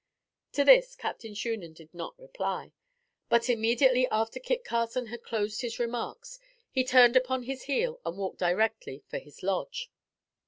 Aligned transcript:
To 0.53 0.63
this 0.63 0.95
Captain 0.95 1.35
Shunan 1.35 1.75
did 1.75 1.93
not 1.93 2.17
reply; 2.17 2.71
but, 3.29 3.49
immediately 3.51 4.07
after 4.09 4.39
Kit 4.39 4.63
Carson 4.63 5.05
had 5.05 5.21
closed 5.21 5.61
his 5.61 5.77
remarks, 5.77 6.39
he 6.71 6.83
turned 6.83 7.15
upon 7.15 7.43
his 7.43 7.65
heel 7.65 7.99
and 8.03 8.17
walked 8.17 8.39
directly 8.39 9.03
for 9.07 9.19
his 9.19 9.43
lodge. 9.43 9.91